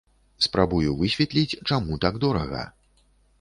[0.45, 2.65] Спрабую высветліць, чаму так дорага?